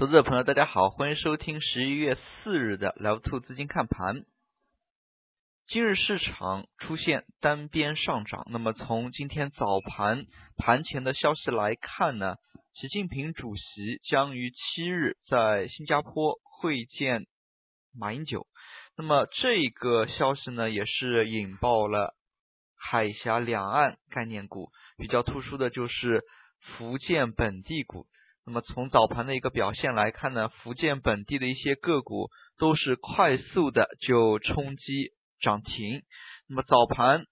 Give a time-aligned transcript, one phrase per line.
[0.00, 4.24] 投资者朋友，大家好，欢迎收听十一月四日的 Love Two 资金看盘。
[5.66, 10.24] 今日市场出现单边上涨，那么从今天早盘
[10.56, 12.36] 盘前的消息来看呢，
[12.72, 17.26] 习近平主席将于七日在新加坡会见
[17.94, 18.46] 马英九。
[18.96, 22.14] 那么这个消息呢，也是引爆了
[22.74, 26.22] 海峡两岸概念股，比较突出的就是
[26.58, 28.06] 福建本地股。
[28.46, 36.02] 那么从早盘的一个表现来看呢，福建本地的一些个股都是快速的就冲击涨停。
[36.48, 37.26] 那么早盘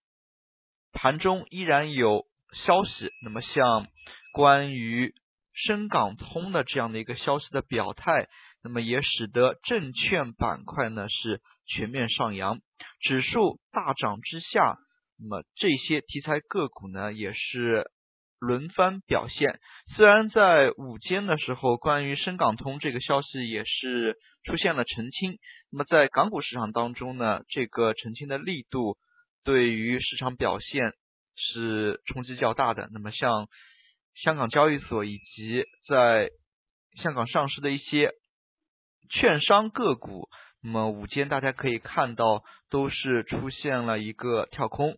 [0.93, 2.27] 盘中依然有
[2.67, 3.89] 消息，那么像
[4.33, 5.13] 关于
[5.55, 8.29] 深港通的这样的一个消息的表态，
[8.63, 12.61] 那么也使得证券板块呢是全面上扬，
[13.01, 14.79] 指数大涨之下，
[15.19, 17.91] 那么这些题材个股呢也是。
[18.39, 19.59] 轮番表现，
[19.97, 25.39] 虽然在午间的时候，关于深港通这个消息也是出现了澄清。
[25.73, 28.97] 那么在港股市场当中呢，这个澄清的力度
[29.43, 30.93] 对于市场表现
[31.35, 32.89] 是冲击较大的。
[32.93, 33.49] 那么像
[34.15, 36.31] 香港交易所以及在
[37.03, 38.13] 香港上市的一些
[39.11, 40.29] 券商个股，
[40.63, 44.95] 那么午间大家可以看到都是出现了一个跳空。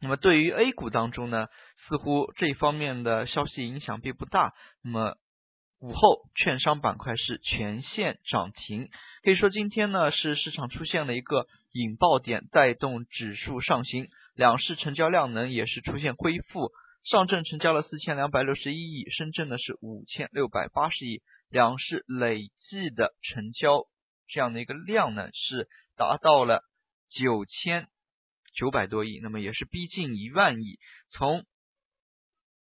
[0.00, 1.48] 那么对于 A 股当中呢？
[1.88, 4.52] 似乎这一方面的消息影响并不大。
[4.82, 5.16] 那么
[5.80, 8.88] 午后，券商板块是全线涨停，
[9.22, 14.08] 可以说今天呢是市场出现了一个引爆点，带动指数上行。
[14.34, 16.70] 两市成交量能也是出现恢复，
[17.04, 23.84] 上证成交了四千两百六十一亿，深圳呢是五千六百八十亿，两市累计的成交
[24.28, 26.62] 这样的一个量呢是达到了
[27.10, 27.86] 九千
[28.54, 30.78] 九百多亿，那么也是逼近一万亿。
[31.12, 31.44] 从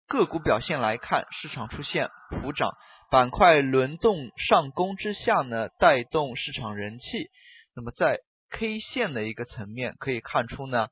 [0.07, 2.71] 个股表现来看，市场出现普涨，
[3.09, 7.05] 板块轮动上攻之下呢，带动市场人气。
[7.75, 8.19] 那么在
[8.51, 10.87] K 线的一个层面可以看出呢，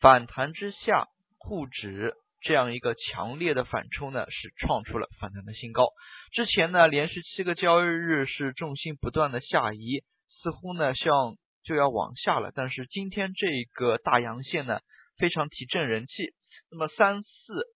[0.00, 1.06] 反弹之下，
[1.38, 2.12] 沪指
[2.42, 5.86] 这样一个强烈的反抽呢，是创出了反弹的新高。
[6.32, 10.04] 之前呢，连续七个交易日是重心不断的下移，
[10.42, 12.52] 似乎呢像就要往下了。
[12.54, 14.80] 但是今天这个大阳线呢，
[15.16, 16.34] 非常提振人气。
[16.70, 17.28] 那么三四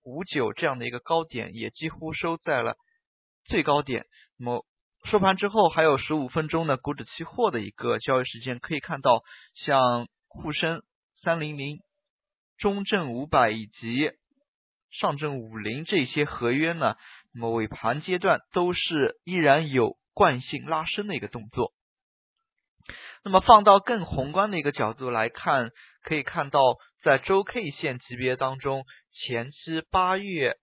[0.05, 2.77] 五九这样的一个高点也几乎收在了
[3.45, 4.07] 最高点。
[4.39, 4.65] 那么
[5.11, 9.23] 收盘之后还有十五分钟的股指期货的一个交易时间，可以看到
[9.55, 10.83] 像沪深
[11.23, 11.79] 三零零、
[12.57, 14.11] 中证五百以及
[14.91, 16.95] 上证五零这些合约呢，
[17.35, 21.73] 那么尾盘阶段都是依然有惯性拉升的一个动作。
[23.25, 25.71] 那么放到更宏观的一个角度来看，
[26.03, 26.61] 可以看到。
[27.03, 30.55] 在周 K 线级别当中，前期八月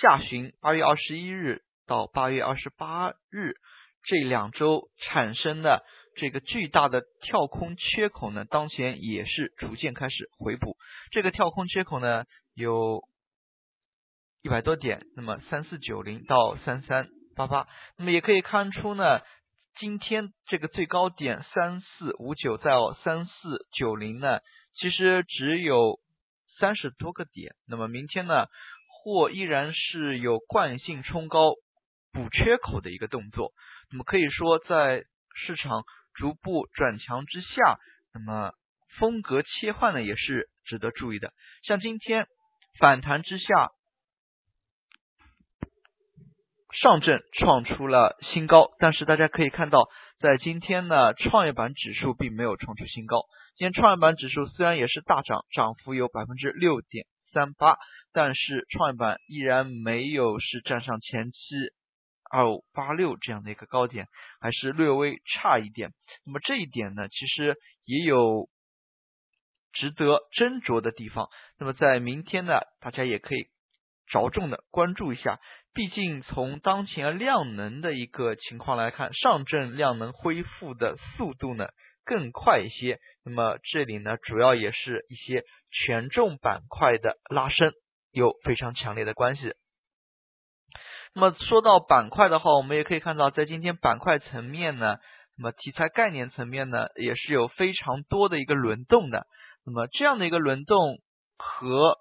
[0.00, 3.52] 下旬，八月二十一日到八月二十八日
[4.02, 5.84] 这两周产生的
[6.16, 10.76] 这个巨大的跳空缺口呢，当前也是逐渐开始回补。
[11.12, 13.04] 这个跳空缺口呢，有
[14.42, 19.20] 一百多点，那么三四九零到三三八八，那么也可以看出呢，
[19.78, 24.38] 今天这个最高点三四五九到三四九零呢。
[24.74, 25.98] 其实只有
[26.58, 28.46] 三十多个点，那么明天呢，
[28.88, 31.52] 或依然是有惯性冲高
[32.12, 33.52] 补缺口的一个动作。
[33.90, 35.84] 那么可以说，在市场
[36.14, 37.78] 逐步转强之下，
[38.14, 38.52] 那么
[38.98, 41.32] 风格切换呢也是值得注意的。
[41.64, 42.26] 像今天
[42.78, 43.72] 反弹之下，
[46.72, 49.88] 上证创出了新高，但是大家可以看到，
[50.18, 53.22] 在今天呢，创业板指数并没有创出新高。
[53.56, 57.76] 今天创业板指数虽然也是大涨，涨幅有百分之六点三八，
[58.12, 61.38] 但是创业板依然没有是站上前期
[62.30, 64.06] 二五八六这样的一个高点，
[64.40, 65.90] 还是略微差一点。
[66.24, 68.48] 那么这一点呢，其实也有
[69.74, 71.28] 值得斟酌的地方。
[71.58, 73.48] 那么在明天呢，大家也可以
[74.06, 75.38] 着重的关注一下。
[75.74, 81.68] 毕竟从当前量能的一个情况来看，上证量能恢复的速度呢？
[82.04, 87.72] 更快一些，那么这里呢，主要也是一些权重板块的拉升
[88.10, 89.54] 有非常强烈的关系。
[91.14, 94.96] 那么说到板块的话，我们也可以看到，在今天板块层面呢，
[95.38, 99.26] 那么题材概念层面呢，也是有非常多的一个轮动的。
[99.64, 100.98] 那么这样的一个轮动
[101.38, 101.98] 和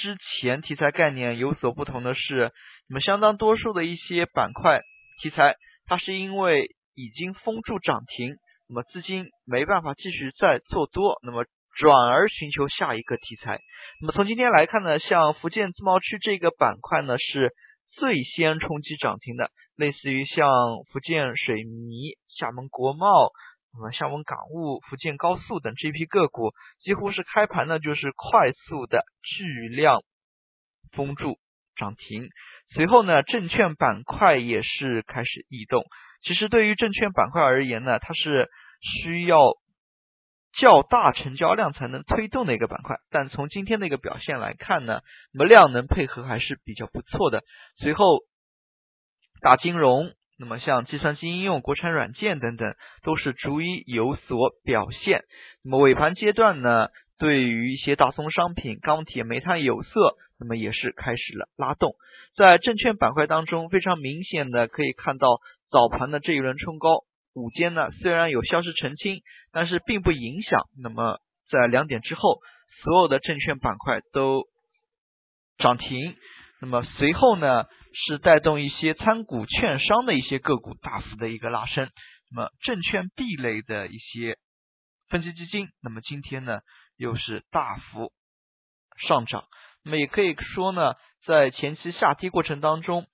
[0.00, 2.52] 之前题材概念有所不同的是，
[2.88, 4.82] 那么相当多数的一些板块
[5.22, 5.54] 题材，
[5.86, 8.36] 它是因为已经封住涨停。
[8.68, 11.44] 那么资金没办法继续再做多，那么
[11.78, 13.60] 转而寻求下一个题材。
[14.00, 17.52] 那么从今天来看呢，像福建自贸区这个板块呢是
[17.94, 20.48] 最先冲击涨停的，类似于像
[20.90, 23.30] 福建水泥、厦门国贸、
[23.76, 30.00] 那么厦门港务、福建高速等这批个股，几乎是开盘呢就是快速的巨量
[30.92, 31.36] 封住
[31.76, 32.28] 涨停。
[32.74, 35.84] 随后呢，证券板块也是开始异动。
[36.22, 38.48] 其实对于证券板块而言呢，它是
[38.80, 39.38] 需要
[40.58, 42.96] 较大成交量才能推动的一个板块。
[43.10, 45.00] 但从今天的一个表现来看呢，
[45.32, 47.42] 那么量能配合还是比较不错的。
[47.76, 48.20] 随后
[49.42, 55.24] 大金融，那么像计算机应用、国产软件等等，都是逐一有所表现。
[55.64, 56.88] 那么尾盘阶段呢？
[57.18, 61.94] 对于一些大宗商品，钢铁、煤炭、有色，那么也是开始了拉动。
[62.36, 65.38] 在证券板块当中，非常明显的可以看到
[65.70, 67.04] 早盘的这一轮冲高，
[67.34, 70.60] 午间呢虽然有消失澄清，但是并不影响。
[70.82, 71.16] 那么
[71.50, 72.40] 在两点之后，
[72.82, 74.42] 所有的证券板块都
[75.56, 76.16] 涨停。
[76.60, 77.64] 那么随后呢
[78.04, 81.88] 是带动一些参股券商的一些个股大幅的一个拉升。
[82.30, 84.36] 那么证券 B 类的一些
[85.08, 86.60] 分级基金，那么今天呢？
[86.98, 88.10] 又是大幅
[89.06, 89.44] 上涨，
[89.84, 90.94] 那么也可以说呢，
[91.26, 93.04] 在前期下跌过程当中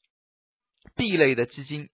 [0.94, 1.88] ，B 类的基金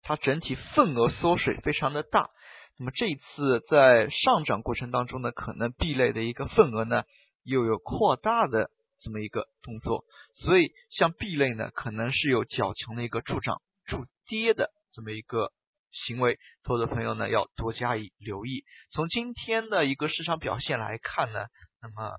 [0.00, 2.30] 它整体份额缩水非常的大，
[2.78, 7.02] 那么这一次在上涨过程当中呢，可能 B 类的一个份额呢
[7.42, 8.70] 又有扩大的
[9.04, 10.04] 这么一个动作，
[10.34, 15.52] 所以像 B 类呢，可能是有较强的一个助涨助跌的这么一个。
[16.08, 18.64] 行为，投资朋友呢要多加以留意。
[18.90, 21.46] 从今天的一个市场表现来看呢，
[21.80, 22.18] 那么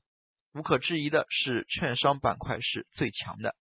[0.53, 3.53] 无可置疑的是，券商板块是最强的。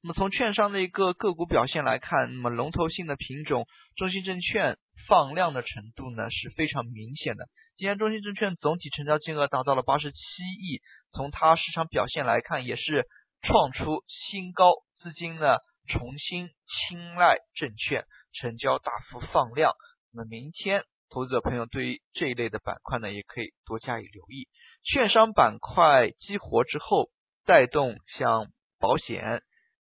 [0.00, 3.66] 那么从券商的一个个股表现来看，那么龙头性的品种
[3.96, 4.78] 中信证券
[5.08, 7.48] 放量的程度呢是非常明显的。
[7.78, 10.82] 今天中信证券总体成交金额达到了八十七亿，
[11.12, 13.06] 从它市场表现来看，也是
[13.42, 16.48] 创出新高，资金呢重新
[16.88, 18.04] 青睐证券。
[18.34, 19.72] 成交大幅放量，
[20.12, 24.48] 那么明天投资者朋友对于这一类的板块呢，也可以多加以留意。
[24.82, 27.10] 券商板块激活之后，
[27.46, 28.48] 带动像
[28.80, 29.22] 保险、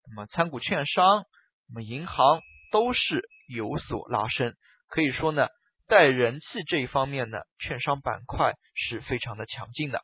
[0.06, 1.26] 那么参股券商、
[1.68, 2.42] 那么银行
[2.72, 4.54] 都是有所拉升。
[4.88, 5.48] 可以说呢，
[5.88, 10.02] 带人气这一方面呢，券商板块是非常的强劲的。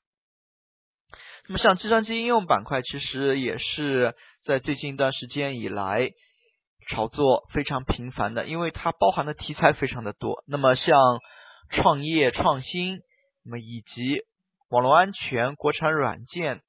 [1.48, 4.16] 那么像计算机应用板块，其实也是
[4.46, 6.10] 在最近一段时间以来。
[6.90, 10.44] 炒作非常频繁的，因为它包含的题材非常的多。
[10.46, 11.22] 那么像
[11.70, 13.00] 创业创新，
[13.46, 14.18] 那么以及
[14.68, 16.60] 网络安全、国产软件，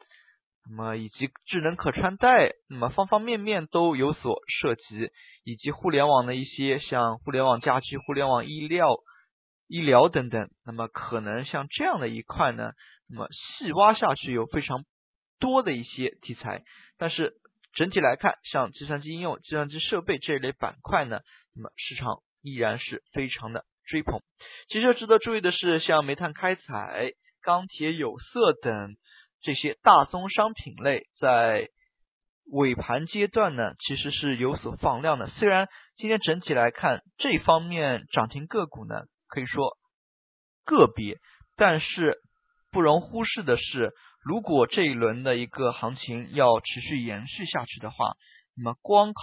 [0.68, 5.10] 那么以及智能可穿戴，那么方方面面都有所涉及，
[5.44, 8.96] 以及互联网的一些像互联网家居、互联网医疗、
[9.68, 10.48] 医疗等等。
[10.64, 12.72] 那么可能像这样的一块呢，
[13.08, 14.84] 那么细挖下去有非常
[15.38, 16.62] 多的一些题材，
[16.98, 17.34] 但是。
[17.76, 21.18] 整体来看，像计算机应用、计算机设备这一类板块呢，
[21.56, 24.20] 那么市场依然是非常的追捧。
[24.68, 28.94] 其实值得注意的是，像煤炭开采、钢铁、有色等
[29.44, 31.68] 这些大宗商品类，在
[32.50, 35.28] 尾盘阶段呢，其实是有所放量的。
[35.38, 39.76] 虽然今天整体来看，这方面涨停个股呢，可以说
[40.64, 41.18] 个别，
[41.56, 42.18] 但是
[42.72, 43.92] 不容忽视的是。
[44.26, 48.14] 如果这一轮的一个行情要持续延续下去的话，
[48.56, 49.22] 那么光靠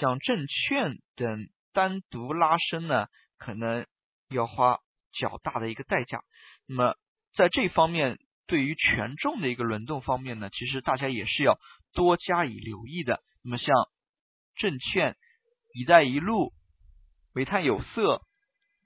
[0.00, 3.84] 像证券等单独拉升呢，可能
[4.30, 4.78] 要花
[5.12, 6.20] 较大的一个代价。
[6.68, 6.94] 那么
[7.34, 11.58] 在这方面，对于权重的一个轮动方面呢，其实大家也是要
[11.94, 13.20] 多加以留意的。
[13.42, 13.74] 那么像
[14.56, 15.16] 证券、
[15.74, 16.52] 一带一路、
[17.34, 18.22] 煤炭有色、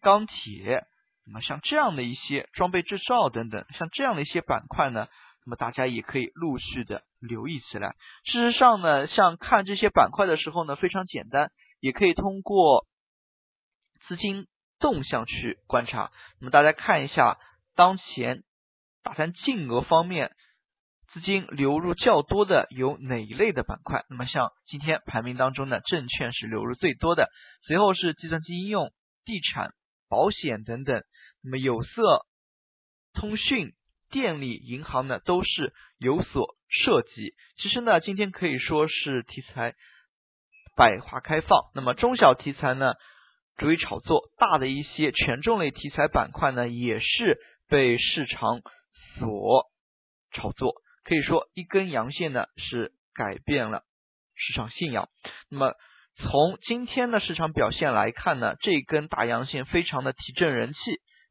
[0.01, 0.85] 钢铁。
[1.27, 5.07] 那么像这样的一些装备制造等等，像这样的一些板块呢，
[5.47, 7.95] 那么大家也可以陆续的留意起来。
[8.25, 12.87] 事实上呢，像看这些板块的时候呢，非常简单，也可以通过
[14.09, 14.47] 资金
[14.81, 16.11] 动向去观察。
[16.41, 17.39] 那么大家看一下
[17.77, 18.43] 当前
[19.03, 20.33] 大单净额方面，
[21.13, 24.05] 资金流入较多的有哪一类的板块？
[24.09, 27.31] 那么像今天排名当中呢，证券是流入最多的，
[27.67, 28.93] 随后是计算机应用、
[29.25, 29.73] 地产。
[30.13, 31.05] 保险等等，
[31.41, 32.27] 那么有色、
[33.15, 33.75] 通讯、
[34.11, 37.35] 电力、银行呢，都是有所涉及。
[37.63, 39.77] 其实呢，今天可以说是题材
[40.77, 41.61] 百花开放。
[41.77, 42.95] 那么中小题材呢，
[43.57, 47.39] 逐一炒作；大的一些权重类题材板块呢，也是
[47.69, 48.63] 被市场
[49.19, 49.67] 所
[50.33, 50.75] 炒作。
[51.05, 53.83] 可以说，一根阳线呢，是改变了
[54.35, 55.09] 市场信仰。
[55.49, 55.75] 那么。
[56.23, 60.79] 从今天的市场表现来看呢，这根大阳线非常的提振人气。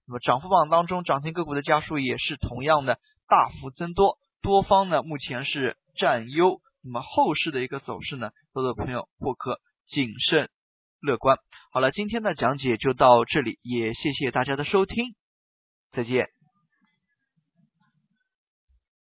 [0.08, 6.60] 那么涨幅榜当中，涨停个股的家数也是同样的大幅增多，多方呢目前是占优。
[6.82, 9.60] 那么后市的一个走势呢，所有的朋友获客
[9.90, 10.50] 谨慎
[11.02, 11.38] 乐观。
[11.72, 15.14] 好了，今天的讲解就到这里，也谢谢大家的收听，
[15.92, 16.39] 再见。